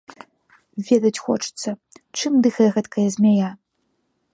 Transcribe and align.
Ведаць 0.87 1.19
хочацца, 1.25 1.69
чым 2.17 2.33
дыхае 2.49 2.69
гэткая 2.79 3.07
змяя. 3.19 3.49